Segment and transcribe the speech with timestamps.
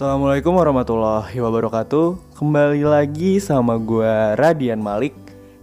[0.00, 2.32] Assalamualaikum warahmatullahi wabarakatuh.
[2.40, 5.12] Kembali lagi sama gue Radian Malik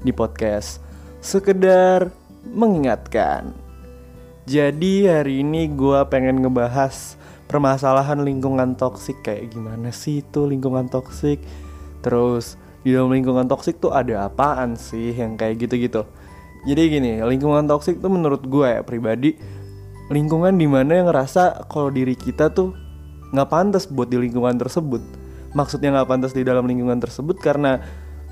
[0.05, 0.77] Di podcast
[1.25, 2.13] Sekedar
[2.45, 3.57] Mengingatkan.
[4.45, 7.17] Jadi hari ini gue pengen ngebahas
[7.49, 9.25] Permasalahan lingkungan toksik.
[9.25, 11.41] Kayak gimana sih itu lingkungan toksik?
[12.05, 16.05] Terus di dalam lingkungan toksik tuh ada apaan sih Yang kayak gitu-gitu?
[16.61, 19.33] Jadi gini, lingkungan toksik tuh menurut gue ya pribadi
[20.13, 22.85] Lingkungan di mana yang ngerasa kalau diri kita tuh
[23.31, 25.03] nggak pantas buat di lingkungan tersebut.
[25.55, 27.79] Maksudnya nggak pantas di dalam lingkungan tersebut karena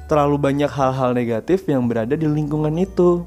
[0.05, 3.25] terlalu banyak hal-hal negatif yang berada di lingkungan itu.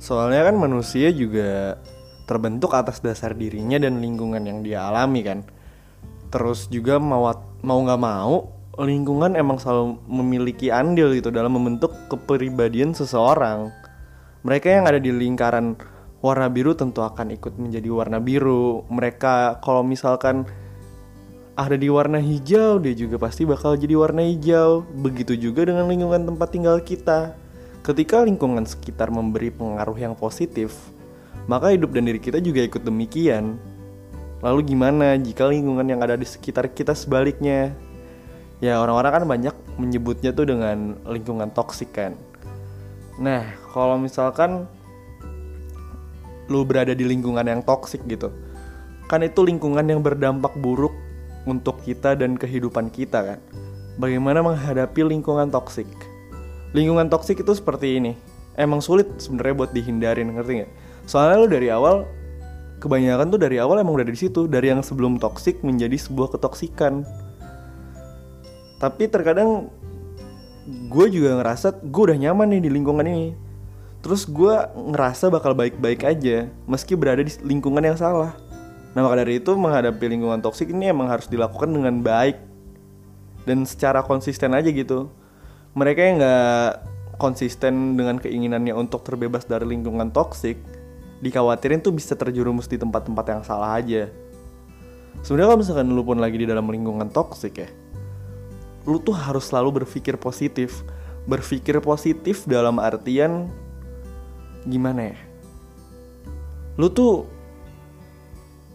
[0.00, 1.76] Soalnya kan manusia juga
[2.24, 5.42] terbentuk atas dasar dirinya dan lingkungan yang dia alami kan.
[6.30, 7.26] Terus juga mau
[7.60, 13.68] mau nggak mau lingkungan emang selalu memiliki andil gitu dalam membentuk kepribadian seseorang.
[14.40, 15.76] Mereka yang ada di lingkaran
[16.24, 18.88] warna biru tentu akan ikut menjadi warna biru.
[18.88, 20.48] Mereka kalau misalkan
[21.60, 24.80] ada di warna hijau, dia juga pasti bakal jadi warna hijau.
[24.96, 27.36] Begitu juga dengan lingkungan tempat tinggal kita.
[27.84, 30.72] Ketika lingkungan sekitar memberi pengaruh yang positif,
[31.44, 33.60] maka hidup dan diri kita juga ikut demikian.
[34.40, 37.76] Lalu gimana jika lingkungan yang ada di sekitar kita sebaliknya?
[38.64, 42.16] Ya orang-orang kan banyak menyebutnya tuh dengan lingkungan toksik kan.
[43.20, 43.44] Nah,
[43.76, 44.64] kalau misalkan
[46.48, 48.32] lu berada di lingkungan yang toksik gitu,
[49.12, 51.09] kan itu lingkungan yang berdampak buruk
[51.48, 53.40] untuk kita dan kehidupan kita kan.
[54.00, 55.88] Bagaimana menghadapi lingkungan toksik?
[56.72, 58.12] Lingkungan toksik itu seperti ini.
[58.56, 60.72] Emang sulit sebenarnya buat dihindarin, ngerti nggak?
[61.08, 62.04] Soalnya lu dari awal
[62.80, 67.04] kebanyakan tuh dari awal emang udah di situ, dari yang sebelum toksik menjadi sebuah ketoksikan.
[68.80, 69.68] Tapi terkadang
[70.88, 73.36] gue juga ngerasa gue udah nyaman nih di lingkungan ini.
[74.00, 78.32] Terus gue ngerasa bakal baik-baik aja meski berada di lingkungan yang salah.
[78.90, 82.42] Nah maka dari itu menghadapi lingkungan toksik ini emang harus dilakukan dengan baik
[83.46, 85.10] dan secara konsisten aja gitu.
[85.78, 86.70] Mereka yang nggak
[87.20, 90.58] konsisten dengan keinginannya untuk terbebas dari lingkungan toksik,
[91.22, 94.10] dikhawatirin tuh bisa terjerumus di tempat-tempat yang salah aja.
[95.20, 97.68] Sebenarnya kalau misalkan lu pun lagi di dalam lingkungan toksik ya,
[98.88, 100.82] lu tuh harus selalu berpikir positif.
[101.28, 103.52] Berpikir positif dalam artian
[104.64, 105.18] gimana ya?
[106.80, 107.28] Lu tuh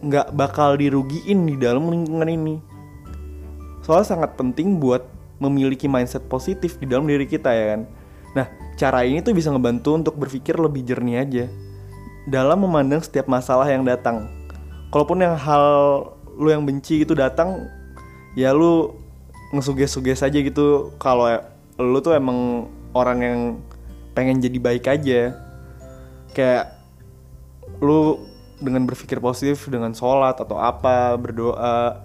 [0.04, 2.56] nggak bakal dirugiin di dalam lingkungan ini.
[3.80, 5.06] Soalnya sangat penting buat
[5.38, 7.80] memiliki mindset positif di dalam diri kita ya kan.
[8.36, 8.46] Nah,
[8.76, 11.44] cara ini tuh bisa ngebantu untuk berpikir lebih jernih aja
[12.28, 14.28] dalam memandang setiap masalah yang datang.
[14.92, 15.64] Kalaupun yang hal
[16.36, 17.70] lu yang benci itu datang,
[18.36, 18.92] ya lu
[19.54, 21.30] ngesuges-suges aja gitu kalau
[21.80, 23.40] lu tuh emang orang yang
[24.12, 25.32] pengen jadi baik aja.
[26.36, 26.76] Kayak
[27.80, 28.20] lu
[28.56, 32.00] dengan berpikir positif dengan sholat atau apa berdoa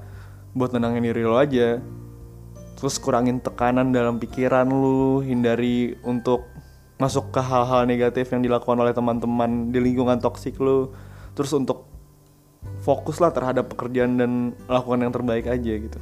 [0.51, 1.79] buat nenangin diri lo aja.
[2.75, 6.49] Terus kurangin tekanan dalam pikiran lu hindari untuk
[6.97, 10.91] masuk ke hal-hal negatif yang dilakukan oleh teman-teman di lingkungan toksik lu.
[11.37, 11.87] Terus untuk
[12.81, 14.31] fokus lah terhadap pekerjaan dan
[14.65, 15.99] lakukan yang terbaik aja gitu.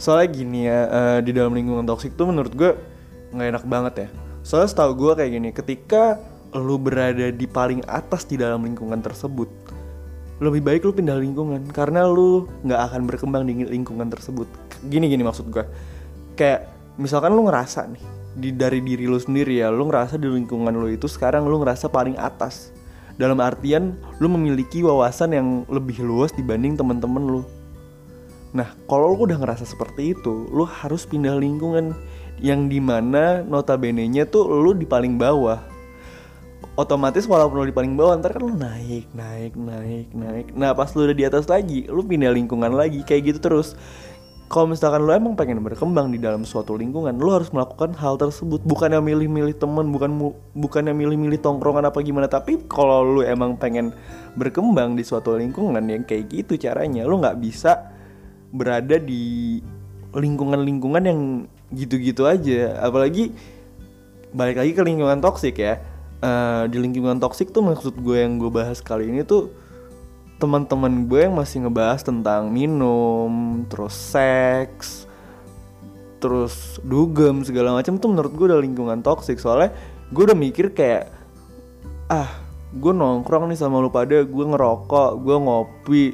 [0.00, 2.72] Soalnya gini ya uh, di dalam lingkungan toksik tuh menurut gue
[3.36, 4.08] nggak enak banget ya.
[4.40, 6.16] Soalnya setahu gue kayak gini ketika
[6.56, 9.46] lu berada di paling atas di dalam lingkungan tersebut
[10.40, 14.48] lebih baik lu pindah lingkungan karena lu nggak akan berkembang di lingkungan tersebut.
[14.88, 15.64] Gini gini maksud gue
[16.34, 16.64] kayak
[16.96, 18.04] misalkan lu ngerasa nih
[18.40, 21.92] di dari diri lu sendiri ya lu ngerasa di lingkungan lu itu sekarang lu ngerasa
[21.92, 22.72] paling atas.
[23.20, 27.42] Dalam artian lu memiliki wawasan yang lebih luas dibanding teman-teman lu.
[28.56, 31.92] Nah kalau lu udah ngerasa seperti itu lu harus pindah lingkungan
[32.40, 35.60] yang di mana notabene-nya tuh lu di paling bawah
[36.80, 40.46] otomatis walaupun lo di paling bawah ntar kan lo naik naik naik naik.
[40.56, 43.76] Nah pas lo udah di atas lagi lo pindah lingkungan lagi kayak gitu terus.
[44.50, 48.64] Kalau misalkan lo emang pengen berkembang di dalam suatu lingkungan lo harus melakukan hal tersebut.
[48.66, 53.54] Bukan yang milih-milih temen bukan bukan yang milih-milih tongkrongan apa gimana tapi kalau lo emang
[53.54, 53.94] pengen
[54.34, 57.92] berkembang di suatu lingkungan yang kayak gitu caranya lo nggak bisa
[58.50, 59.62] berada di
[60.10, 61.20] lingkungan-lingkungan yang
[61.70, 62.82] gitu-gitu aja.
[62.82, 63.30] Apalagi
[64.34, 65.89] balik lagi ke lingkungan toksik ya
[66.20, 69.52] uh, di lingkungan toksik tuh maksud gue yang gue bahas kali ini tuh
[70.40, 75.04] teman-teman gue yang masih ngebahas tentang minum, terus seks,
[76.16, 79.72] terus dugem segala macam tuh menurut gue udah lingkungan toksik soalnya
[80.12, 81.12] gue udah mikir kayak
[82.08, 82.28] ah
[82.72, 86.04] gue nongkrong nih sama lu pada gue ngerokok gue ngopi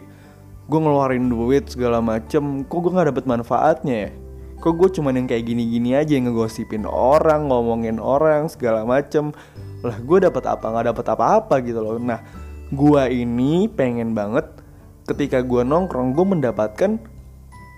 [0.67, 4.11] gue ngeluarin duit segala macem kok gue nggak dapet manfaatnya ya
[4.56, 9.31] kok gue cuman yang kayak gini-gini aja yang ngegosipin orang ngomongin orang segala macem.
[9.85, 12.00] Lah gue dapat apa nggak dapat apa-apa gitu loh.
[12.00, 12.25] Nah
[12.73, 14.49] gue ini pengen banget
[15.06, 16.99] ketika gue nongkrong gue mendapatkan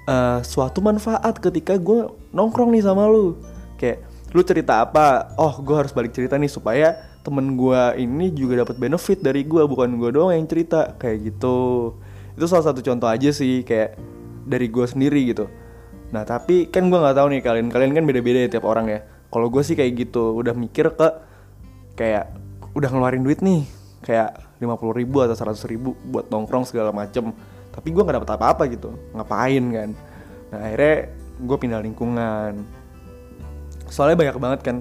[0.08, 3.36] uh, suatu manfaat ketika gue nongkrong nih sama lu.
[3.76, 5.34] Kayak lu cerita apa?
[5.36, 6.94] Oh gue harus balik cerita nih supaya
[7.26, 10.94] temen gue ini juga dapat benefit dari gue bukan gue doang yang cerita.
[10.94, 11.58] Kayak gitu.
[12.38, 13.98] Itu salah satu contoh aja sih kayak
[14.48, 15.67] dari gue sendiri gitu
[16.08, 19.00] nah tapi kan gue nggak tahu nih kalian kalian kan beda-beda ya tiap orang ya.
[19.28, 21.08] Kalau gue sih kayak gitu udah mikir ke
[22.00, 22.32] kayak
[22.72, 23.68] udah ngeluarin duit nih
[24.00, 27.36] kayak lima puluh ribu atau seratus ribu buat nongkrong segala macem.
[27.68, 29.90] Tapi gue nggak dapet apa-apa gitu ngapain kan.
[30.48, 31.12] Nah akhirnya
[31.44, 32.52] gue pindah lingkungan.
[33.92, 34.76] Soalnya banyak banget kan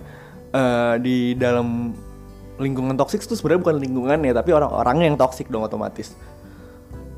[0.56, 1.92] uh, di dalam
[2.58, 6.16] lingkungan toksik itu sebenarnya bukan lingkungan ya tapi orang-orang yang toksik dong otomatis.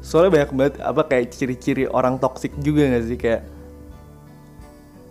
[0.01, 3.17] Soalnya banyak banget apa kayak ciri-ciri orang toksik juga gak sih?
[3.19, 3.41] Kayak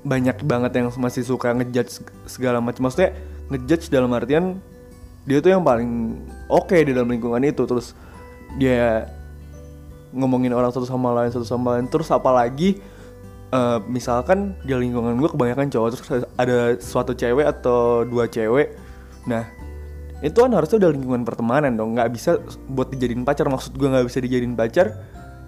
[0.07, 2.87] banyak banget yang masih suka ngejudge segala macam.
[2.87, 3.15] Maksudnya
[3.51, 4.59] ngejudge dalam artian
[5.29, 7.67] dia tuh yang paling oke okay di dalam lingkungan itu.
[7.67, 7.93] Terus
[8.57, 9.11] dia
[10.15, 11.91] ngomongin orang satu sama lain satu sama lain.
[11.91, 12.79] Terus apalagi
[13.53, 16.09] uh, misalkan di lingkungan gue kebanyakan cowok terus
[16.39, 18.73] ada suatu cewek atau dua cewek.
[19.29, 19.45] Nah
[20.19, 21.99] itu kan harusnya udah lingkungan pertemanan dong.
[21.99, 22.31] Nggak bisa
[22.71, 23.51] buat dijadiin pacar.
[23.51, 24.95] Maksud gue nggak bisa dijadiin pacar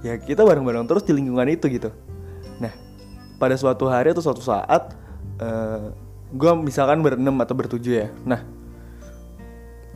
[0.00, 1.92] ya kita bareng-bareng terus di lingkungan itu gitu.
[2.60, 2.89] Nah
[3.40, 4.92] pada suatu hari atau suatu saat
[5.40, 5.84] uh, eh,
[6.30, 8.08] gue misalkan berenam atau bertujuh ya.
[8.28, 8.44] Nah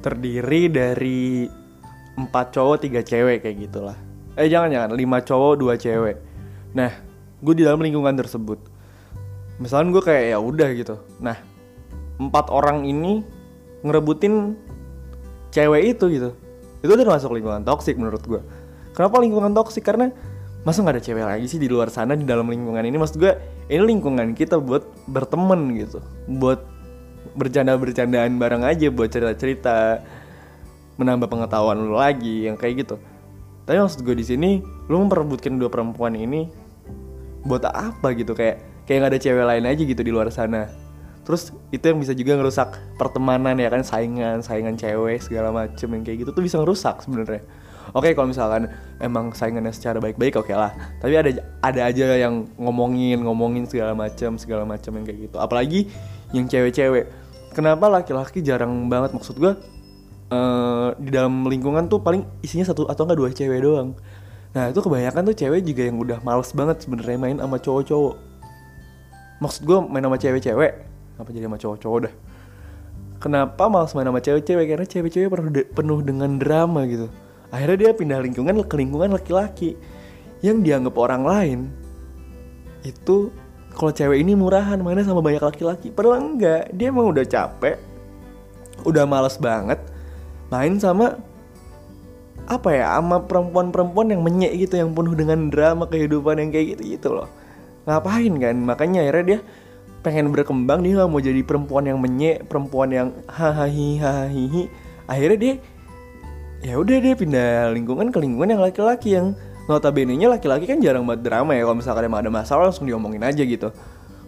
[0.01, 1.49] terdiri dari
[2.17, 3.97] empat cowok tiga cewek kayak gitulah.
[4.41, 4.91] Eh jangan jangan.
[4.97, 6.17] Lima cowok dua cewek.
[6.73, 6.91] Nah
[7.45, 8.57] gue di dalam lingkungan tersebut.
[9.61, 10.97] Misalnya gue kayak ya udah gitu.
[11.21, 11.37] Nah
[12.17, 13.21] empat orang ini
[13.85, 14.57] ngerebutin
[15.53, 16.31] cewek itu gitu.
[16.81, 18.43] Itu udah masuk lingkungan toksik menurut gue
[18.95, 20.15] kenapa lingkungan toksik karena
[20.65, 22.97] masa nggak ada cewek lagi sih di luar sana di dalam lingkungan ini?
[22.97, 23.33] Maksud gue
[23.69, 26.01] ini lingkungan kita buat berteman gitu.
[26.41, 26.65] Buat
[27.37, 29.77] bercanda bercandaan bareng aja buat cerita cerita
[30.97, 32.97] menambah pengetahuan lu lagi yang kayak gitu.
[33.69, 34.51] Tapi maksud gue di sini
[34.89, 36.49] lu memperebutkan dua perempuan ini
[37.45, 38.33] buat apa gitu?
[38.33, 40.73] Kayak kayak nggak ada cewek lain aja gitu di luar sana.
[41.25, 43.85] Terus itu yang bisa juga ngerusak pertemanan ya kan?
[43.85, 47.45] Saingan saingan cewek segala macem yang kayak gitu tuh bisa ngerusak sebenarnya
[47.95, 48.69] oke kalau misalkan
[48.99, 51.31] emang saingannya secara baik-baik oke okay lah tapi ada
[51.63, 55.89] ada aja yang ngomongin ngomongin segala macem segala macem yang kayak gitu apalagi
[56.35, 57.09] yang cewek-cewek
[57.55, 59.55] kenapa laki-laki jarang banget maksud gue
[60.35, 63.95] uh, di dalam lingkungan tuh paling isinya satu atau enggak dua cewek doang
[64.55, 68.15] Nah itu kebanyakan tuh cewek juga yang udah males banget sebenarnya main sama cowok-cowok.
[69.43, 70.73] Maksud gue main sama cewek-cewek,
[71.19, 72.15] apa jadi sama cowok-cowok dah.
[73.19, 74.67] Kenapa males main sama cewek-cewek?
[74.71, 77.11] Karena cewek-cewek penuh, penuh dengan drama gitu.
[77.55, 79.79] Akhirnya dia pindah lingkungan ke lingkungan laki-laki
[80.43, 81.61] yang dianggap orang lain.
[82.83, 83.31] Itu
[83.79, 85.95] kalau cewek ini murahan mana sama banyak laki-laki.
[85.95, 87.79] Padahal enggak dia emang udah capek
[88.83, 89.79] udah males banget
[90.51, 91.15] main sama
[92.45, 96.83] apa ya sama perempuan-perempuan yang menyek gitu yang penuh dengan drama kehidupan yang kayak gitu
[96.99, 97.29] gitu loh.
[97.89, 98.57] Ngapain kan?
[98.67, 99.39] Makanya akhirnya dia
[100.05, 104.29] pengen berkembang dia gak mau jadi perempuan yang menyek perempuan yang hahaha
[105.09, 105.55] akhirnya dia
[106.65, 109.37] ya udah dia pindah lingkungan ke lingkungan yang laki-laki yang
[109.69, 111.69] notabene nya laki-laki kan jarang buat drama ya.
[111.69, 113.69] Kalau misalkan emang ada masalah langsung diomongin aja gitu.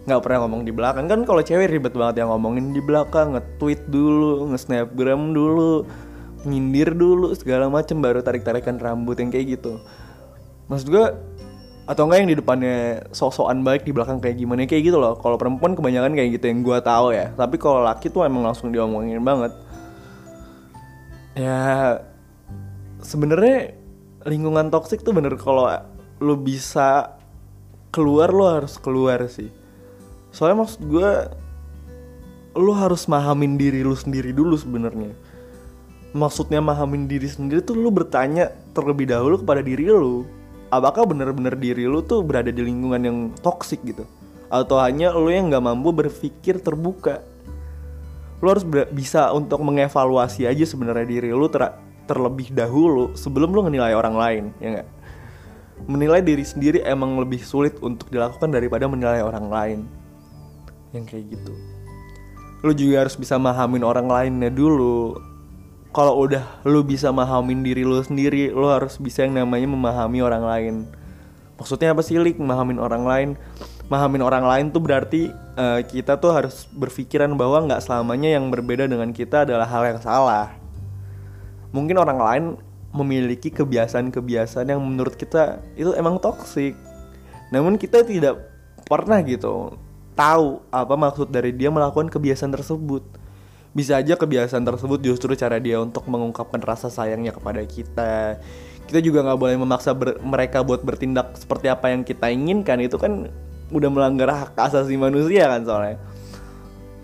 [0.05, 1.09] Nggak pernah ngomong di belakang.
[1.09, 5.83] Kan kalau cewek ribet banget yang ngomongin di belakang nge-tweet dulu nge-snapgram dulu
[6.45, 9.81] nyindir dulu segala macem baru tarik tarikan rambut yang kayak gitu.
[10.69, 11.05] Maksud gue
[11.87, 12.77] atau enggak yang di depannya
[13.15, 15.17] sok-sokan baik di belakang kayak gimana kayak gitu loh.
[15.17, 17.33] Kalau perempuan kebanyakan kayak gitu yang gue tahu ya.
[17.33, 19.51] Tapi kalau laki tuh emang langsung diomongin banget.
[21.37, 21.97] Ya
[23.07, 23.71] sebenarnya
[24.27, 25.71] lingkungan toksik tuh bener kalau
[26.19, 27.15] lu bisa
[27.95, 29.47] keluar lu harus keluar sih.
[30.35, 31.11] Soalnya maksud gue
[32.59, 35.15] lu harus mahamin diri lu sendiri dulu sebenarnya.
[36.11, 40.27] Maksudnya mahamin diri sendiri tuh lu bertanya terlebih dahulu kepada diri lu
[40.67, 44.03] apakah benar-benar diri lu tuh berada di lingkungan yang toksik gitu?
[44.51, 47.23] Atau hanya lu yang nggak mampu berpikir terbuka?
[48.43, 51.47] Lu harus bisa untuk mengevaluasi aja sebenarnya diri lu
[52.07, 54.89] terlebih dahulu sebelum lu menilai orang lain ya nggak?
[55.85, 59.79] Menilai diri sendiri emang lebih sulit untuk dilakukan daripada menilai orang lain.
[60.95, 61.53] Yang kayak gitu.
[62.65, 65.21] Lu juga harus bisa mahamin orang lainnya dulu.
[65.93, 70.43] Kalau udah lu bisa memahamin diri lu sendiri lu harus bisa yang namanya memahami orang
[70.43, 70.75] lain.
[71.61, 72.41] Maksudnya apa sih lik?
[72.41, 73.29] Memahamin orang lain.
[73.85, 78.89] Memahamin orang lain tuh berarti uh, kita tuh harus berpikiran bahwa nggak selamanya yang berbeda
[78.89, 80.56] dengan kita adalah hal yang salah
[81.71, 82.45] mungkin orang lain
[82.95, 86.73] memiliki kebiasaan-kebiasaan yang menurut kita itu emang toksik
[87.51, 88.51] namun kita tidak
[88.87, 89.75] pernah gitu
[90.17, 93.05] tahu apa maksud dari dia melakukan kebiasaan tersebut.
[93.77, 98.41] Bisa aja kebiasaan tersebut justru cara dia untuk mengungkapkan rasa sayangnya kepada kita.
[98.89, 99.93] Kita juga nggak boleh memaksa
[100.25, 102.81] mereka buat bertindak seperti apa yang kita inginkan.
[102.81, 103.29] Itu kan
[103.69, 105.97] udah melanggar hak asasi manusia kan soalnya.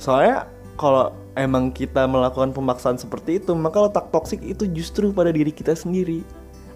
[0.02, 5.50] Soalnya kalau emang kita melakukan pemaksaan seperti itu maka letak toksik itu justru pada diri
[5.50, 6.22] kita sendiri.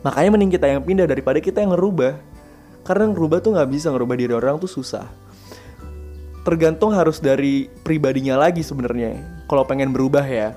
[0.06, 2.18] Makanya mending kita yang pindah daripada kita yang ngerubah.
[2.86, 5.04] Karena ngerubah tuh nggak bisa ngerubah diri orang tuh susah.
[6.48, 10.56] Tergantung harus dari pribadinya lagi sebenarnya kalau pengen berubah ya.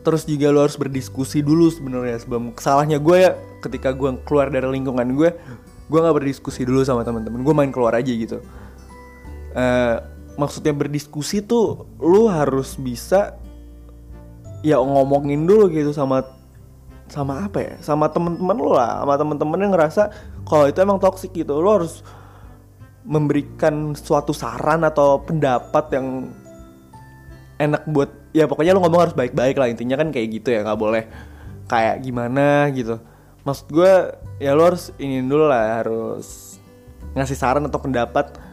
[0.00, 4.64] Terus juga lo harus berdiskusi dulu sebenarnya sebelum salahnya gue ya ketika gue keluar dari
[4.64, 5.36] lingkungan gue
[5.88, 8.40] gue nggak berdiskusi dulu sama teman-teman gue main keluar aja gitu.
[9.52, 10.00] Uh,
[10.38, 13.34] maksudnya berdiskusi tuh lo harus bisa
[14.62, 16.22] ya ngomongin dulu gitu sama
[17.10, 20.02] sama apa ya sama teman-teman lo lah sama teman-teman yang ngerasa
[20.48, 21.60] kalau itu emang toksik gitu.
[21.60, 22.00] Lo harus
[23.04, 26.32] memberikan suatu saran atau pendapat yang
[27.58, 30.80] enak buat ya pokoknya lo ngomong harus baik-baik lah intinya kan kayak gitu ya nggak
[30.80, 31.04] boleh
[31.68, 32.96] kayak gimana gitu.
[33.44, 33.92] Maksud gue
[34.38, 36.60] ya lo harus ini dulu lah harus
[37.16, 38.47] ngasih saran atau pendapat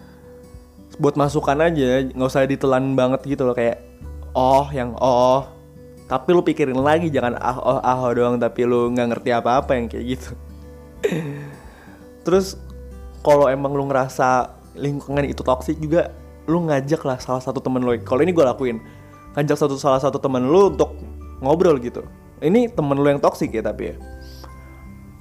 [1.00, 3.82] buat masukan aja nggak usah ditelan banget gitu loh kayak
[4.36, 5.48] oh yang oh.
[6.06, 9.74] Tapi lu pikirin lagi jangan ah oh ah oh doang tapi lu nggak ngerti apa-apa
[9.74, 10.32] yang kayak gitu.
[12.26, 12.62] Terus
[13.26, 16.14] kalau emang lu ngerasa lingkungan itu toksik juga
[16.46, 18.78] lu ngajak lah salah satu temen lo kalau ini gue lakuin
[19.34, 20.94] ngajak satu salah satu temen lu untuk
[21.42, 22.06] ngobrol gitu.
[22.38, 23.96] Ini temen lu yang toksik ya tapi ya.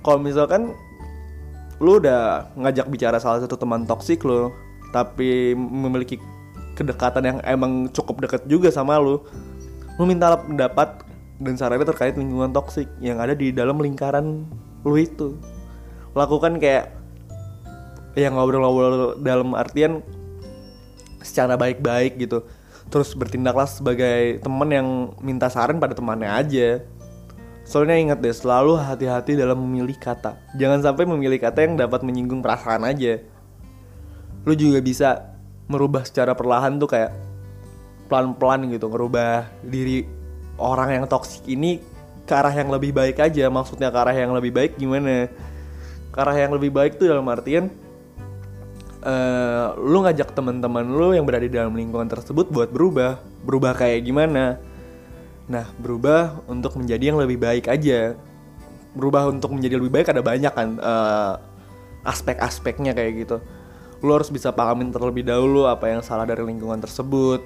[0.04, 0.76] Kalau misalkan
[1.80, 4.52] lu udah ngajak bicara salah satu teman toksik lu
[4.94, 6.22] tapi memiliki
[6.78, 9.18] kedekatan yang emang cukup dekat juga sama lu
[9.98, 11.06] lu minta pendapat
[11.38, 14.46] dan sarannya terkait lingkungan toksik yang ada di dalam lingkaran
[14.86, 15.38] lu itu.
[16.14, 16.94] Lakukan kayak
[18.14, 20.02] yang ngobrol-ngobrol dalam artian
[21.22, 22.46] secara baik-baik gitu.
[22.90, 26.68] Terus bertindaklah sebagai teman yang minta saran pada temannya aja.
[27.66, 30.38] Soalnya ingat deh selalu hati-hati dalam memilih kata.
[30.54, 33.18] Jangan sampai memilih kata yang dapat menyinggung perasaan aja
[34.44, 35.36] lu juga bisa
[35.68, 37.12] merubah secara perlahan tuh kayak
[38.08, 40.04] pelan-pelan gitu ngerubah diri
[40.60, 41.80] orang yang toksik ini
[42.24, 43.48] ke arah yang lebih baik aja.
[43.48, 45.28] Maksudnya ke arah yang lebih baik gimana?
[46.12, 47.72] Ke arah yang lebih baik tuh dalam artian
[49.04, 53.20] uh, lu ngajak teman-teman lu yang berada di dalam lingkungan tersebut buat berubah.
[53.44, 54.60] Berubah kayak gimana?
[55.48, 58.16] Nah berubah untuk menjadi yang lebih baik aja.
[58.94, 61.34] Berubah untuk menjadi lebih baik ada banyak kan uh,
[62.04, 63.36] aspek-aspeknya kayak gitu
[64.04, 67.40] lu harus bisa pahamin terlebih dahulu apa yang salah dari lingkungan tersebut.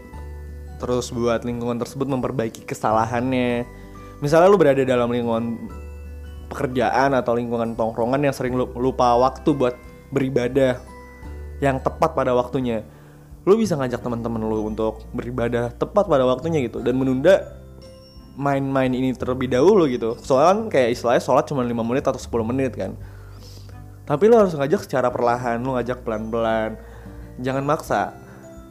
[0.83, 3.63] Terus buat lingkungan tersebut memperbaiki kesalahannya.
[4.19, 5.71] Misalnya lu berada dalam lingkungan
[6.51, 9.79] pekerjaan atau lingkungan tongkrongan yang sering lupa waktu buat
[10.11, 10.83] beribadah
[11.63, 12.83] yang tepat pada waktunya.
[13.47, 17.55] Lu bisa ngajak teman-teman lu untuk beribadah tepat pada waktunya gitu dan menunda
[18.35, 20.19] main-main ini terlebih dahulu gitu.
[20.19, 22.99] Soalnya kayak istilahnya sholat cuma 5 menit atau 10 menit kan
[24.09, 26.81] tapi lu harus ngajak secara perlahan lu ngajak pelan-pelan.
[27.45, 28.17] Jangan maksa.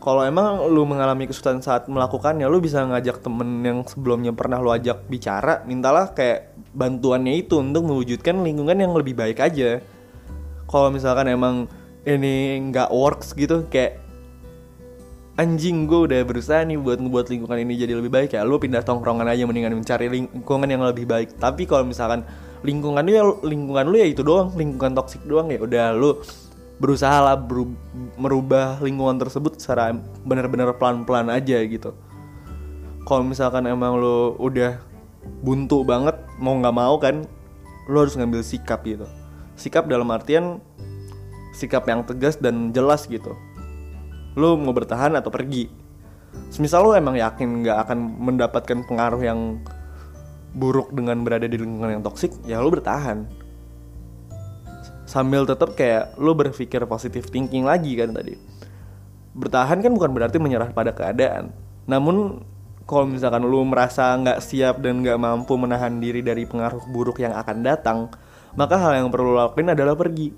[0.02, 4.74] Kalau emang lu mengalami kesulitan saat melakukannya lu bisa ngajak temen yang sebelumnya pernah lu
[4.74, 9.78] ajak bicara mintalah kayak bantuannya itu untuk mewujudkan lingkungan yang lebih baik aja.
[10.66, 11.70] Kalau misalkan emang
[12.02, 14.02] ini nggak works gitu kayak
[15.38, 18.82] anjing gue udah berusaha nih buat ngebuat lingkungan ini jadi lebih baik ya lu pindah
[18.82, 21.38] tongkrongan aja mendingan mencari lingkungan yang lebih baik.
[21.38, 22.26] Tapi kalau misalkan
[22.66, 25.60] lingkungan lu ya lingkungan lu ya itu doang lingkungan toksik doang ya.
[25.62, 26.18] Udah lu
[26.78, 27.74] berusaha lah beru
[28.18, 31.94] merubah lingkungan tersebut secara benar-benar pelan-pelan aja gitu.
[33.08, 34.78] Kalau misalkan emang lu udah
[35.42, 37.26] buntu banget mau nggak mau kan
[37.90, 39.08] lu harus ngambil sikap gitu.
[39.58, 40.62] Sikap dalam artian
[41.58, 43.34] sikap yang tegas dan jelas gitu.
[44.38, 45.66] Lu mau bertahan atau pergi.
[46.54, 49.58] Semisal lu emang yakin nggak akan mendapatkan pengaruh yang
[50.56, 53.28] buruk dengan berada di lingkungan yang toksik ya lu bertahan.
[55.08, 58.36] Sambil tetap kayak lu berpikir positif thinking lagi kan tadi.
[59.38, 61.56] Bertahan kan bukan berarti menyerah pada keadaan.
[61.88, 62.44] Namun
[62.84, 67.36] kalau misalkan lu merasa nggak siap dan nggak mampu menahan diri dari pengaruh buruk yang
[67.36, 68.00] akan datang
[68.58, 70.34] maka hal yang perlu lakuin adalah pergi.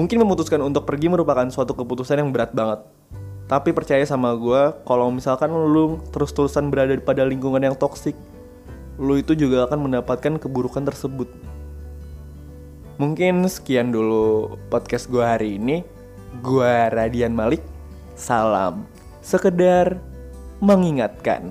[0.00, 2.80] Mungkin memutuskan untuk pergi merupakan suatu keputusan yang berat banget.
[3.44, 8.16] Tapi percaya sama gue, kalau misalkan lu terus-terusan berada pada lingkungan yang toksik,
[9.00, 11.32] lu itu juga akan mendapatkan keburukan tersebut.
[13.00, 15.80] Mungkin sekian dulu podcast gue hari ini.
[16.44, 17.64] Gue Radian Malik.
[18.12, 18.84] Salam.
[19.24, 19.96] Sekedar
[20.60, 21.48] mengingatkan.